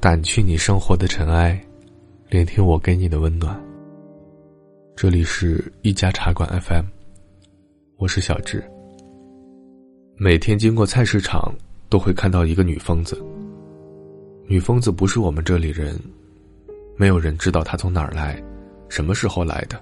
[0.00, 1.62] 掸去你生活的尘埃，
[2.30, 3.54] 聆听我给你的温暖。
[4.96, 6.86] 这里是一家茶馆 FM，
[7.98, 8.64] 我是小智。
[10.16, 11.52] 每天经过菜市场，
[11.90, 13.22] 都会看到一个女疯子。
[14.46, 15.94] 女疯子不是我们这里人，
[16.96, 18.42] 没有人知道她从哪儿来，
[18.88, 19.78] 什么时候来的，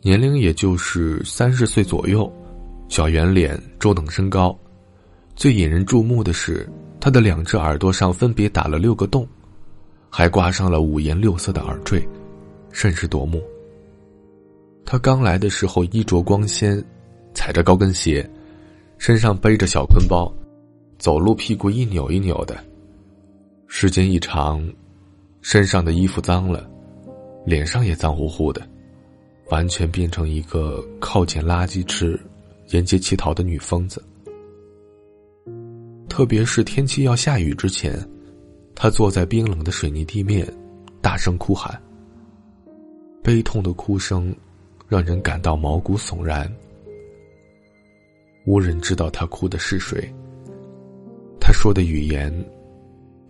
[0.00, 2.32] 年龄也就是三十岁左右，
[2.88, 4.56] 小圆脸，中等身高。
[5.38, 6.68] 最引人注目的是。
[7.00, 9.24] 他的两只耳朵上分别打了六个洞，
[10.10, 12.06] 还挂上了五颜六色的耳坠，
[12.72, 13.40] 甚是夺目。
[14.84, 16.84] 他刚来的时候衣着光鲜，
[17.34, 18.28] 踩着高跟鞋，
[18.98, 20.28] 身上背着小坤包，
[20.98, 22.58] 走路屁股一扭一扭的。
[23.68, 24.68] 时间一长，
[25.40, 26.68] 身上的衣服脏了，
[27.46, 28.68] 脸上也脏乎乎的，
[29.50, 32.20] 完全变成一个靠捡垃圾吃、
[32.70, 34.02] 沿街乞讨的女疯子。
[36.18, 37.96] 特别是天气要下雨之前，
[38.74, 40.52] 他坐在冰冷的水泥地面，
[41.00, 41.80] 大声哭喊。
[43.22, 44.34] 悲痛的哭声，
[44.88, 46.52] 让人感到毛骨悚然。
[48.46, 50.12] 无人知道他哭的是谁。
[51.40, 52.34] 他说的语言，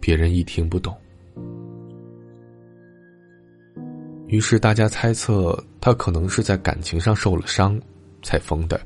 [0.01, 0.97] 别人一听不懂。
[4.29, 7.79] 于是大家猜测，他可能是在感情上受了伤，
[8.23, 8.81] 才疯的。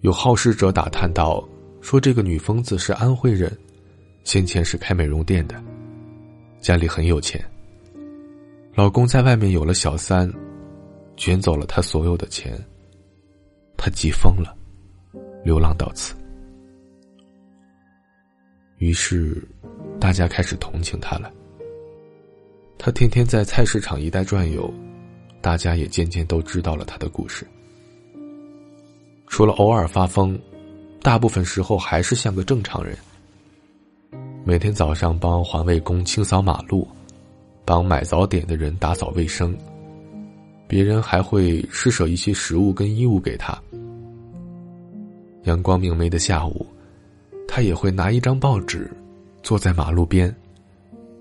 [0.00, 1.48] 有好事者打探到。
[1.82, 3.54] 说这个女疯子是安徽人，
[4.22, 5.62] 先前是开美容店的，
[6.60, 7.44] 家里很有钱。
[8.72, 10.32] 老公在外面有了小三，
[11.16, 12.56] 卷走了她所有的钱。
[13.76, 14.56] 她急疯了，
[15.44, 16.14] 流浪到此。
[18.78, 19.42] 于是，
[20.00, 21.30] 大家开始同情她了。
[22.78, 24.72] 她天天在菜市场一带转悠，
[25.40, 27.44] 大家也渐渐都知道了她的故事。
[29.26, 30.40] 除了偶尔发疯。
[31.02, 32.96] 大部分时候还是像个正常人。
[34.44, 36.86] 每天早上帮环卫工清扫马路，
[37.64, 39.56] 帮买早点的人打扫卫生。
[40.68, 43.60] 别人还会施舍一些食物跟衣物给他。
[45.42, 46.64] 阳光明媚的下午，
[47.48, 48.88] 他也会拿一张报纸，
[49.42, 50.34] 坐在马路边，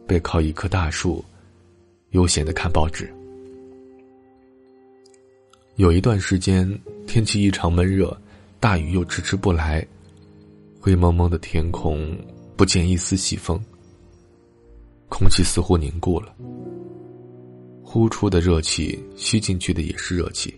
[0.07, 1.25] 背靠一棵大树，
[2.11, 3.11] 悠闲的看报纸。
[5.75, 8.15] 有一段时间天气异常闷热。
[8.61, 9.83] 大雨又迟迟不来，
[10.79, 12.15] 灰蒙蒙的天空
[12.55, 13.59] 不见一丝细风，
[15.09, 16.31] 空气似乎凝固了。
[17.83, 20.55] 呼出的热气，吸进去的也是热气，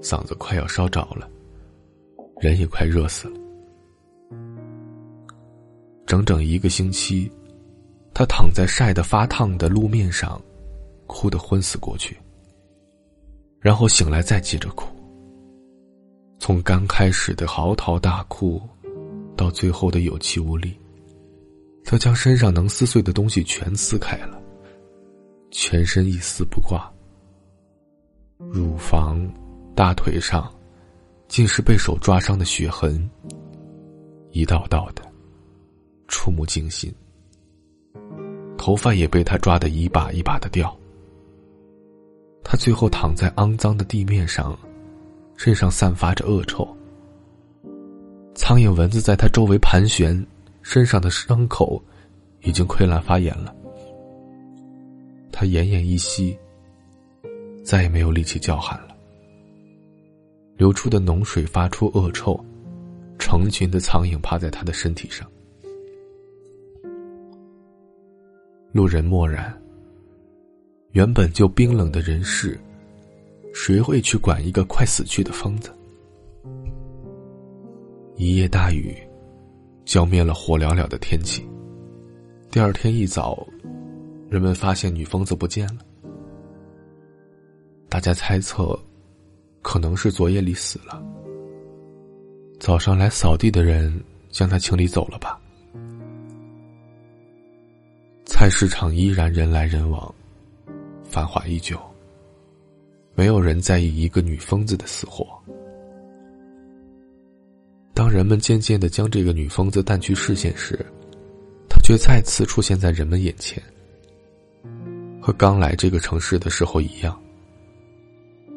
[0.00, 1.28] 嗓子快要烧着了，
[2.40, 3.38] 人也快热死了。
[6.06, 7.30] 整整一个星期，
[8.14, 10.40] 他躺在晒得发烫的路面上，
[11.06, 12.16] 哭得昏死过去，
[13.60, 14.95] 然后醒来再接着哭。
[16.46, 18.62] 从刚开始的嚎啕大哭，
[19.36, 20.78] 到最后的有气无力，
[21.84, 24.40] 他将身上能撕碎的东西全撕开了，
[25.50, 26.88] 全身一丝不挂。
[28.38, 29.28] 乳房、
[29.74, 30.48] 大腿上，
[31.26, 33.10] 尽是被手抓伤的血痕，
[34.30, 35.02] 一道道的，
[36.06, 36.94] 触目惊心。
[38.56, 40.72] 头发也被他抓得一把一把的掉。
[42.44, 44.56] 他最后躺在肮脏的地面上。
[45.36, 46.66] 身上散发着恶臭，
[48.34, 50.26] 苍蝇蚊子在他周围盘旋，
[50.62, 51.82] 身上的伤口
[52.42, 53.54] 已经溃烂发炎了。
[55.30, 56.36] 他奄奄一息，
[57.62, 58.96] 再也没有力气叫喊了。
[60.56, 62.42] 流出的脓水发出恶臭，
[63.18, 65.30] 成群的苍蝇趴在他的身体上。
[68.72, 69.54] 路人默然。
[70.92, 72.58] 原本就冰冷的人世。
[73.58, 75.74] 谁会去管一个快死去的疯子？
[78.14, 78.94] 一夜大雨，
[79.86, 81.42] 浇灭了火燎燎的天气。
[82.50, 83.44] 第二天一早，
[84.28, 85.78] 人们发现女疯子不见了。
[87.88, 88.78] 大家猜测，
[89.62, 91.02] 可能是昨夜里死了。
[92.60, 93.90] 早上来扫地的人
[94.28, 95.40] 将她清理走了吧。
[98.26, 100.14] 菜市场依然人来人往，
[101.02, 101.74] 繁华依旧。
[103.16, 105.26] 没有人在意一个女疯子的死活。
[107.94, 110.78] 当人们渐渐的将这个女疯子淡去视线时，
[111.66, 113.60] 她却再次出现在人们眼前。
[115.18, 117.18] 和刚来这个城市的时候一样，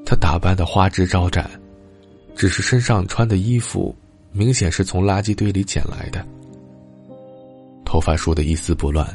[0.05, 1.49] 她打扮的花枝招展，
[2.35, 3.95] 只是身上穿的衣服
[4.33, 6.27] 明显是从垃圾堆里捡来的。
[7.85, 9.07] 头发梳得一丝不乱，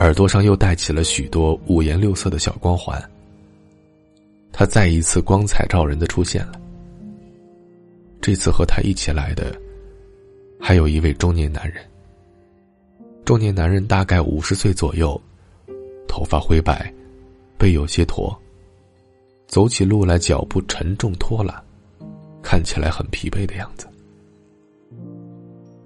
[0.00, 3.00] 耳朵上又戴起了许多五颜六色的小光环。
[4.52, 6.60] 他再一次光彩照人的出现了。
[8.20, 9.58] 这次和他一起来的，
[10.60, 11.82] 还有一位中年男人。
[13.24, 15.20] 中年男人大概五十岁左右，
[16.08, 16.92] 头发灰白，
[17.56, 18.36] 背有些驼，
[19.46, 21.62] 走起路来脚步沉重拖拉，
[22.42, 23.86] 看起来很疲惫的样子。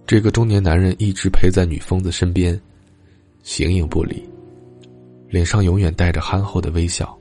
[0.07, 2.61] 这个中年男人一直陪在女疯子身边，
[3.43, 4.23] 形影不离，
[5.29, 7.17] 脸上永远带着憨厚的微笑。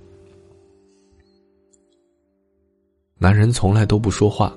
[3.23, 4.53] 男人从来都不说话。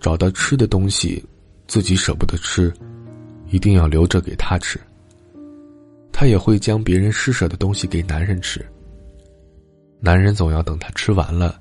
[0.00, 1.24] 找到吃的东西，
[1.68, 2.74] 自己舍不得吃，
[3.48, 4.76] 一定要留着给他吃。
[6.10, 8.66] 他也会将别人施舍的东西给男人吃。
[10.00, 11.60] 男人总要等他吃完了，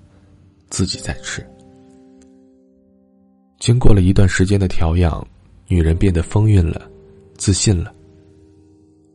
[0.67, 1.45] 自己再吃。
[3.59, 5.23] 经过了一段时间的调养，
[5.67, 6.89] 女人变得风韵了，
[7.37, 7.93] 自信了。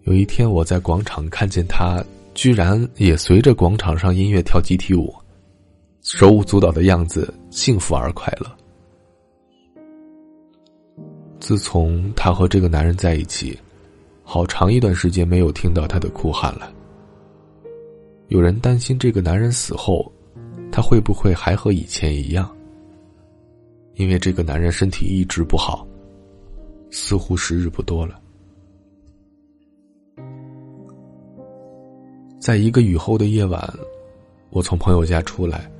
[0.04, 2.04] 有一天，我在广场看见她，
[2.34, 5.12] 居然也随着广场上音乐跳集体舞，
[6.02, 8.50] 手舞足蹈的样子，幸福而快乐。
[11.38, 13.56] 自从她和这个男人在一起，
[14.24, 16.72] 好长一段时间没有听到她的哭喊了。
[18.26, 20.10] 有人担心这个男人死后，
[20.72, 22.52] 她会不会还和以前一样？
[23.94, 25.86] 因为这个男人身体一直不好，
[26.90, 28.20] 似乎时日不多了。
[32.40, 33.72] 在一个雨后的夜晚，
[34.50, 35.70] 我从朋友家出来，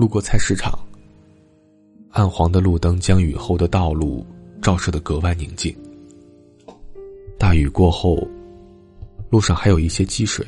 [0.00, 0.72] 路过菜市场。
[2.12, 4.26] 暗黄的路灯将雨后的道路。
[4.62, 5.74] 照射的格外宁静。
[7.38, 8.28] 大雨过后，
[9.30, 10.46] 路上还有一些积水。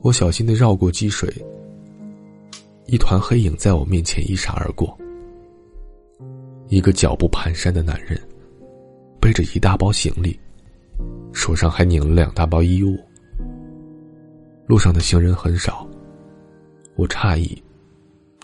[0.00, 1.30] 我小心的绕过积水，
[2.86, 4.96] 一团黑影在我面前一闪而过。
[6.68, 8.18] 一个脚步蹒跚的男人，
[9.20, 10.40] 背着一大包行李，
[11.34, 12.96] 手上还拧了两大包衣物。
[14.66, 15.86] 路上的行人很少，
[16.96, 17.62] 我诧异，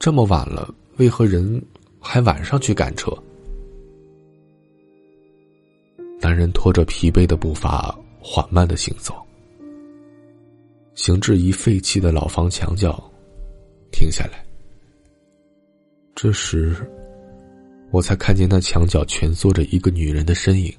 [0.00, 1.62] 这么晚了，为何人
[2.00, 3.12] 还晚上去赶车？
[6.18, 9.14] 男人拖着疲惫的步伐，缓慢的行走，
[10.94, 12.98] 行至一废弃的老房墙角，
[13.92, 14.42] 停下来。
[16.14, 16.74] 这时，
[17.90, 20.74] 我才看见那墙角蜷缩着一个女人的身影。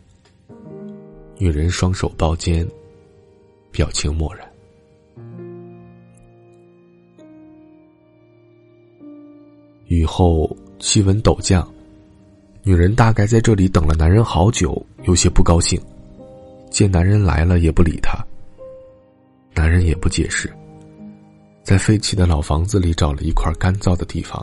[1.37, 2.67] 女人双手抱肩，
[3.71, 4.50] 表情漠然。
[9.91, 11.69] 雨后，气温陡降。
[12.63, 15.77] 女人大概在这里等了男人好久，有些不高兴。
[16.69, 18.17] 见男人来了也不理他。
[19.53, 20.49] 男人也不解释，
[21.61, 24.41] 在废弃的老房子里找了一块干燥的地方，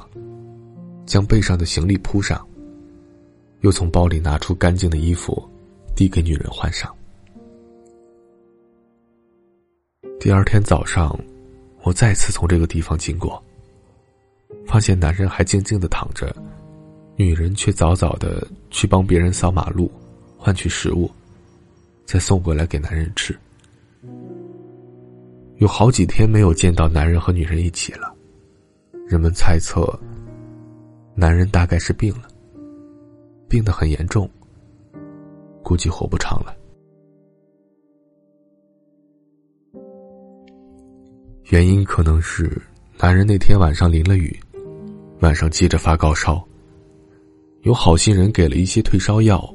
[1.06, 2.46] 将背上的行李铺上，
[3.62, 5.42] 又从包里拿出干净的衣服，
[5.96, 6.94] 递给女人换上。
[10.20, 11.18] 第二天早上，
[11.84, 13.42] 我再次从这个地方经过，
[14.66, 16.34] 发现男人还静静的躺着。
[17.16, 19.90] 女人却早早的去帮别人扫马路，
[20.36, 21.10] 换取食物，
[22.04, 23.36] 再送过来给男人吃。
[25.56, 28.14] 有好几天没有见到男人和女人一起了，
[29.08, 29.98] 人们猜测，
[31.16, 32.28] 男人大概是病了，
[33.48, 34.30] 病得很严重，
[35.64, 36.54] 估计活不长了。
[41.46, 42.62] 原因可能是
[43.00, 44.36] 男人那天晚上淋了雨，
[45.20, 46.44] 晚上接着发高烧。
[47.62, 49.54] 有好心人给了一些退烧药，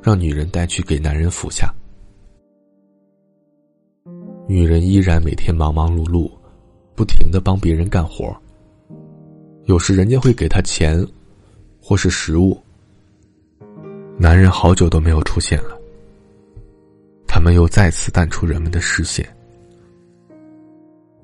[0.00, 1.74] 让女人带去给男人服下。
[4.46, 6.30] 女人依然每天忙忙碌碌，
[6.94, 8.32] 不停的帮别人干活。
[9.64, 11.04] 有时人家会给她钱，
[11.82, 12.56] 或是食物。
[14.16, 15.76] 男人好久都没有出现了，
[17.26, 19.28] 他们又再次淡出人们的视线。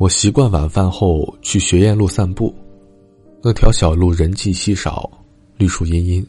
[0.00, 2.54] 我习惯晚饭后去学院路散步，
[3.42, 5.10] 那条小路人迹稀少。
[5.58, 6.26] 绿树茵茵，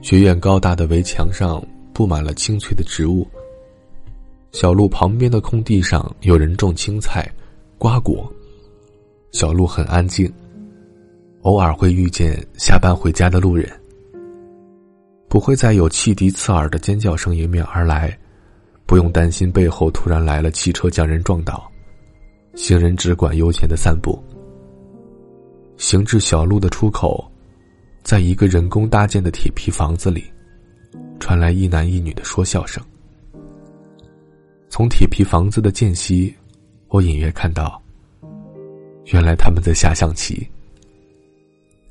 [0.00, 3.28] 学院高大的围墙上布满了青翠的植物。
[4.52, 7.30] 小路旁边的空地上有人种青菜、
[7.76, 8.26] 瓜果。
[9.32, 10.32] 小路很安静，
[11.42, 13.70] 偶尔会遇见下班回家的路人。
[15.28, 18.18] 不会再有汽笛刺耳的尖叫声迎面而来，
[18.86, 21.70] 不用担心背后突然来了汽车将人撞倒。
[22.58, 24.20] 行人只管悠闲的散步。
[25.76, 27.24] 行至小路的出口。
[28.02, 30.24] 在一个人工搭建的铁皮房子里，
[31.20, 32.82] 传来一男一女的说笑声。
[34.70, 36.34] 从铁皮房子的间隙，
[36.88, 37.80] 我隐约看到，
[39.12, 40.48] 原来他们在下象棋。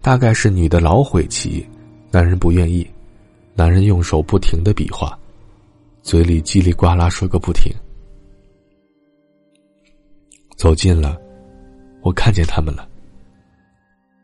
[0.01, 1.63] 大概是女的老悔棋，
[2.09, 2.85] 男人不愿意，
[3.53, 5.17] 男人用手不停的比划，
[6.01, 7.71] 嘴里叽里呱啦说个不停。
[10.57, 11.15] 走近了，
[12.01, 12.89] 我看见他们了。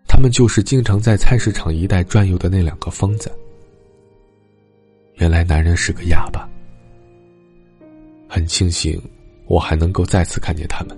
[0.07, 3.31] 他们就是经常在菜市场一带转悠的那两个疯子。
[5.17, 6.49] 原来男人是个哑巴，
[8.27, 8.99] 很庆幸，
[9.45, 10.97] 我还能够再次看见他们。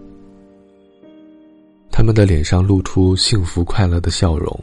[1.91, 4.57] 他们的脸上露出幸福快乐的笑容，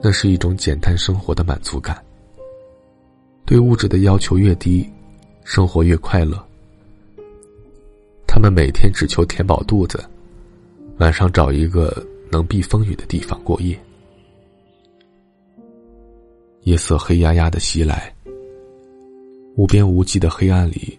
[0.00, 2.00] 那是一种简单生活的满足感。
[3.44, 4.88] 对物质的要求越低，
[5.42, 6.40] 生活越快乐。
[8.32, 10.08] 他们每天只求填饱肚子，
[10.98, 13.76] 晚上找一个能避风雨的地方过夜。
[16.62, 18.14] 夜色黑压压的袭来，
[19.56, 20.96] 无边无际的黑暗里，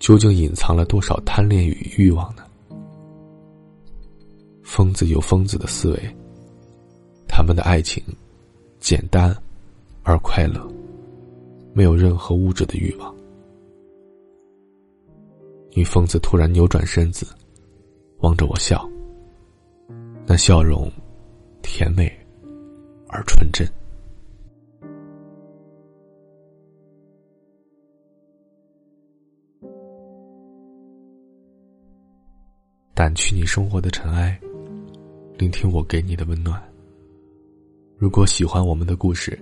[0.00, 2.42] 究竟隐藏了多少贪恋与欲望呢？
[4.64, 6.16] 疯子有疯子的思维，
[7.28, 8.02] 他们的爱情
[8.80, 9.32] 简单
[10.02, 10.60] 而快乐，
[11.72, 13.14] 没有任何物质的欲望。
[15.74, 17.26] 女疯子突然扭转身子，
[18.18, 18.86] 望着我笑，
[20.26, 20.90] 那笑容
[21.62, 22.06] 甜美
[23.08, 23.66] 而纯真。
[32.94, 34.38] 掸去你生活的尘埃，
[35.38, 36.62] 聆听我给你的温暖。
[37.96, 39.36] 如果喜欢我们的故事，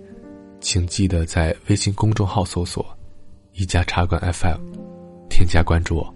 [0.61, 2.87] 请记得在微信公众号搜索
[3.53, 4.61] “一家茶馆 FM”，
[5.29, 6.15] 添加关注我。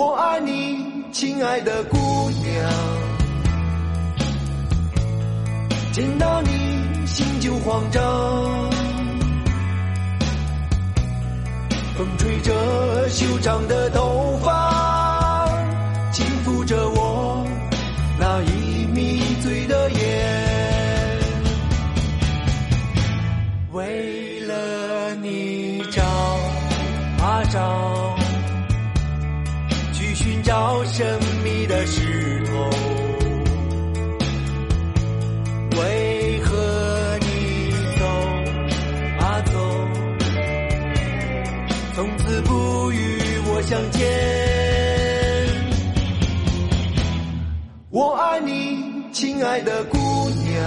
[0.00, 0.78] 我爱你，
[1.10, 1.96] 亲爱的姑
[2.30, 2.46] 娘。
[5.90, 8.00] 见到你，心就慌张。
[11.96, 15.48] 风吹着修长的头发，
[16.12, 17.44] 轻抚着我
[18.20, 21.18] 那已迷醉的眼。
[23.72, 26.04] 为了你找
[27.20, 28.17] 啊找，
[30.48, 31.06] 到神
[31.44, 32.70] 秘的石头，
[35.78, 38.06] 为何你走
[39.20, 39.42] 啊？
[39.44, 39.52] 走，
[41.94, 44.08] 从此不与我相见。
[47.90, 49.98] 我爱你，亲爱的姑
[50.30, 50.64] 娘。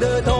[0.00, 0.39] 的痛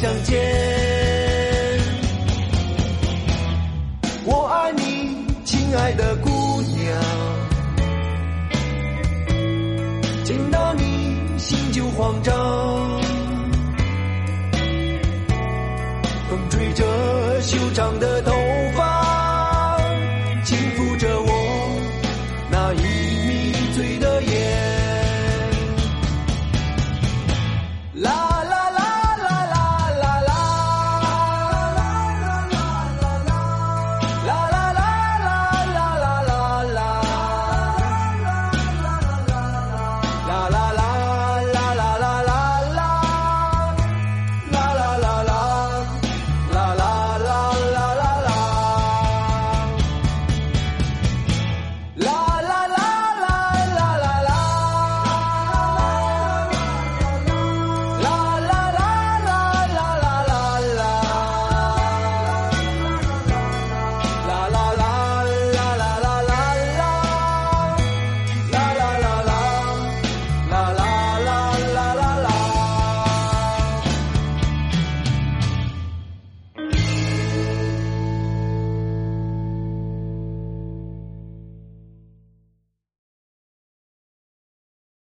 [0.00, 0.40] 相见？
[4.24, 6.98] 我爱你，亲爱的姑娘，
[10.24, 12.79] 见到你心就慌张。